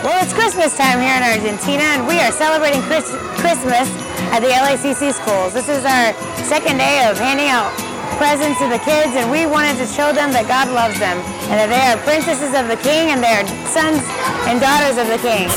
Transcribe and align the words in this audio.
Well, 0.00 0.16
it's 0.24 0.32
Christmas 0.32 0.72
time 0.80 0.96
here 0.96 1.12
in 1.12 1.20
Argentina, 1.20 1.84
and 1.92 2.08
we 2.08 2.16
are 2.24 2.32
celebrating 2.32 2.80
Chris 2.88 3.04
Christmas 3.36 3.84
at 4.32 4.40
the 4.40 4.48
LACC 4.48 5.12
schools. 5.12 5.52
This 5.52 5.68
is 5.68 5.84
our 5.84 6.16
second 6.40 6.80
day 6.80 7.04
of 7.04 7.20
handing 7.20 7.52
out 7.52 7.68
presents 8.16 8.56
to 8.64 8.68
the 8.72 8.80
kids, 8.80 9.12
and 9.12 9.30
we 9.30 9.44
wanted 9.44 9.76
to 9.76 9.84
show 9.84 10.08
them 10.08 10.32
that 10.32 10.48
God 10.48 10.72
loves 10.72 10.96
them, 10.96 11.20
and 11.52 11.60
that 11.60 11.68
they 11.68 11.84
are 11.84 12.00
princesses 12.00 12.56
of 12.56 12.72
the 12.72 12.80
King, 12.80 13.12
and 13.12 13.20
they 13.20 13.44
are 13.44 13.44
sons 13.68 14.00
and 14.48 14.56
daughters 14.56 14.96
of 14.96 15.04
the 15.04 15.20
King. 15.20 15.52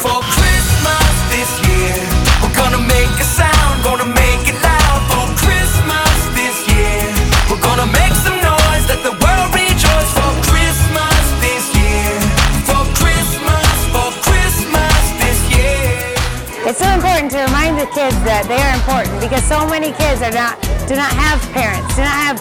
So 16.84 16.92
important 16.92 17.32
to 17.32 17.40
remind 17.40 17.80
the 17.80 17.88
kids 17.96 18.16
that 18.28 18.44
they 18.52 18.60
are 18.60 18.76
important 18.76 19.16
because 19.24 19.40
so 19.48 19.64
many 19.64 19.96
kids 19.96 20.20
are 20.20 20.36
not 20.36 20.60
do 20.84 21.00
not 21.00 21.16
have 21.16 21.40
parents, 21.56 21.96
do 21.96 22.04
not 22.04 22.18
have 22.28 22.38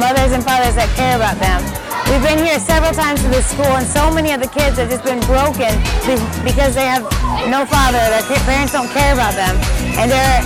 mothers 0.00 0.32
and 0.32 0.40
fathers 0.40 0.72
that 0.80 0.88
care 0.96 1.20
about 1.20 1.36
them. 1.36 1.60
We've 2.08 2.24
been 2.24 2.40
here 2.40 2.56
several 2.56 2.96
times 2.96 3.20
to 3.24 3.28
this 3.28 3.44
school, 3.44 3.68
and 3.76 3.84
so 3.84 4.08
many 4.08 4.32
of 4.32 4.40
the 4.40 4.48
kids 4.48 4.80
have 4.80 4.88
just 4.88 5.04
been 5.04 5.20
broken 5.28 5.72
because 6.44 6.72
they 6.72 6.88
have 6.88 7.04
no 7.48 7.68
father. 7.68 8.00
Their 8.00 8.24
parents 8.48 8.72
don't 8.72 8.88
care 8.96 9.12
about 9.12 9.36
them, 9.36 9.52
and 10.00 10.08
they're 10.08 10.40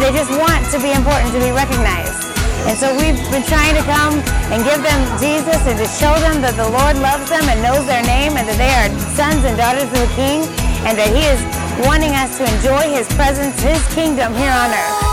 they 0.00 0.12
just 0.16 0.32
want 0.32 0.64
to 0.72 0.80
be 0.80 0.96
important, 0.96 1.36
to 1.36 1.40
be 1.40 1.52
recognized. 1.52 2.32
And 2.64 2.76
so 2.76 2.92
we've 2.96 3.16
been 3.28 3.44
trying 3.44 3.76
to 3.76 3.84
come 3.84 4.20
and 4.52 4.64
give 4.64 4.80
them 4.80 5.00
Jesus 5.20 5.60
and 5.68 5.76
to 5.76 5.88
show 5.88 6.12
them 6.20 6.40
that 6.40 6.56
the 6.56 6.68
Lord 6.68 6.96
loves 7.00 7.28
them 7.28 7.44
and 7.48 7.60
knows 7.60 7.84
their 7.84 8.04
name 8.04 8.36
and 8.36 8.44
that 8.48 8.56
they 8.60 8.72
are 8.72 8.88
sons 9.16 9.44
and 9.44 9.56
daughters 9.56 9.88
of 9.88 10.00
the 10.00 10.12
King 10.16 10.44
and 10.88 10.96
that 10.96 11.08
He 11.12 11.24
is 11.24 11.40
wanting 11.86 12.14
us 12.14 12.38
to 12.38 12.44
enjoy 12.56 12.94
His 12.94 13.08
presence, 13.08 13.60
His 13.60 13.82
kingdom 13.94 14.34
here 14.34 14.52
on 14.52 14.70
earth. 14.70 15.09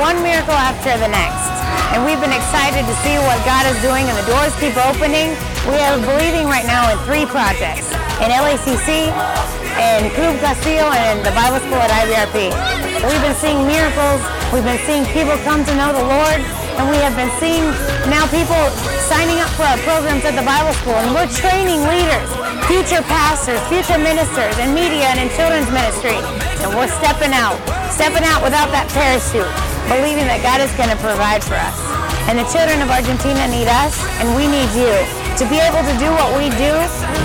One 0.00 0.20
miracle 0.20 0.56
after 0.56 0.92
the 1.00 1.08
next, 1.08 1.48
and 1.96 2.04
we've 2.04 2.20
been 2.20 2.34
excited 2.34 2.84
to 2.84 2.94
see 3.00 3.16
what 3.24 3.38
God 3.48 3.64
is 3.64 3.78
doing, 3.80 4.04
and 4.04 4.16
the 4.18 4.28
doors 4.28 4.52
keep 4.60 4.76
opening. 4.76 5.32
We 5.64 5.80
are 5.80 5.96
believing 5.96 6.46
right 6.46 6.66
now 6.68 6.92
in 6.92 6.96
three 7.08 7.24
projects 7.24 7.88
in 8.20 8.28
LACC, 8.28 9.08
in 9.76 10.08
Club 10.12 10.36
Castillo, 10.40 10.92
and 10.92 11.20
in 11.20 11.24
the 11.24 11.32
Bible 11.32 11.60
School 11.64 11.80
at 11.80 11.92
IBRP. 12.04 12.52
We've 13.08 13.24
been 13.24 13.38
seeing 13.40 13.64
miracles, 13.64 14.20
we've 14.52 14.64
been 14.64 14.80
seeing 14.84 15.04
people 15.16 15.36
come 15.48 15.64
to 15.64 15.72
know 15.76 15.92
the 15.92 16.04
Lord, 16.04 16.40
and 16.76 16.84
we 16.92 17.00
have 17.00 17.16
been 17.16 17.32
seeing 17.40 17.64
now 18.12 18.28
people 18.28 18.60
signing 19.08 19.40
up 19.40 19.48
for 19.56 19.64
our 19.64 19.80
programs 19.80 20.24
at 20.28 20.36
the 20.36 20.44
Bible 20.44 20.76
School, 20.84 20.98
and 21.00 21.08
we're 21.16 21.30
training 21.32 21.80
leaders, 21.88 22.28
future 22.66 23.02
pastors, 23.06 23.62
future 23.70 23.98
ministers, 23.98 24.58
in 24.58 24.74
media 24.74 25.06
and 25.14 25.22
in 25.22 25.30
children's 25.38 25.70
ministry, 25.70 26.18
and 26.62 26.68
we're 26.74 26.90
stepping 26.98 27.30
out, 27.30 27.54
stepping 27.94 28.26
out 28.26 28.42
without 28.42 28.74
that 28.74 28.90
parachute, 28.90 29.46
believing 29.86 30.26
that 30.26 30.42
God 30.42 30.58
is 30.58 30.70
going 30.74 30.90
to 30.90 30.98
provide 30.98 31.46
for 31.46 31.54
us. 31.54 31.78
And 32.26 32.34
the 32.34 32.46
children 32.50 32.82
of 32.82 32.90
Argentina 32.90 33.46
need 33.46 33.70
us, 33.70 33.94
and 34.18 34.34
we 34.34 34.50
need 34.50 34.66
you. 34.74 34.90
To 35.38 35.44
be 35.46 35.62
able 35.62 35.84
to 35.84 35.94
do 36.00 36.10
what 36.10 36.34
we 36.34 36.50
do, 36.58 36.72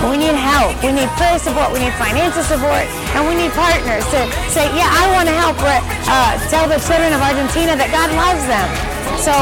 we 0.06 0.20
need 0.20 0.36
help. 0.36 0.78
We 0.84 0.94
need 0.94 1.10
prayer 1.18 1.40
support. 1.42 1.74
We 1.74 1.80
need 1.82 1.96
financial 1.98 2.44
support, 2.46 2.86
and 3.16 3.26
we 3.26 3.34
need 3.34 3.50
partners 3.56 4.04
to 4.14 4.20
say, 4.52 4.70
"Yeah, 4.76 4.86
I 4.86 5.10
want 5.10 5.26
to 5.26 5.34
help." 5.34 5.58
Uh, 5.58 6.38
tell 6.52 6.68
the 6.68 6.78
children 6.86 7.10
of 7.10 7.24
Argentina 7.24 7.74
that 7.74 7.90
God 7.90 8.12
loves 8.14 8.44
them. 8.46 8.68
So, 9.16 9.32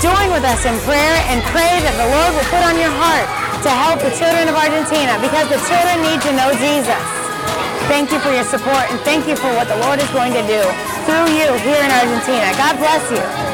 join 0.00 0.32
with 0.32 0.42
us 0.48 0.64
in 0.64 0.74
prayer 0.88 1.16
and 1.28 1.44
pray 1.54 1.78
that 1.84 1.94
the 2.00 2.08
Lord 2.08 2.30
will 2.34 2.48
put 2.48 2.64
on 2.64 2.80
your 2.80 2.90
heart 2.90 3.49
to 3.62 3.70
help 3.70 4.00
the 4.00 4.10
children 4.16 4.48
of 4.48 4.56
Argentina, 4.56 5.20
because 5.20 5.46
the 5.52 5.60
children 5.68 6.00
need 6.00 6.20
to 6.24 6.32
know 6.32 6.48
Jesus. 6.56 7.02
Thank 7.92 8.12
you 8.12 8.18
for 8.20 8.32
your 8.32 8.44
support, 8.44 8.88
and 8.90 8.98
thank 9.00 9.26
you 9.26 9.36
for 9.36 9.50
what 9.58 9.68
the 9.68 9.76
Lord 9.84 10.00
is 10.00 10.08
going 10.10 10.32
to 10.32 10.42
do 10.46 10.62
through 11.04 11.28
you 11.34 11.48
here 11.60 11.82
in 11.82 11.90
Argentina. 11.90 12.52
God 12.56 12.78
bless 12.78 13.04
you. 13.10 13.49